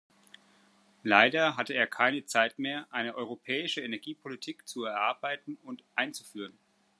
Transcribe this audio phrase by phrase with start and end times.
[1.03, 6.57] Leider hatte er keine Zeit mehr, eine europäische Energiepolitik zu erarbeiten und einzuführen.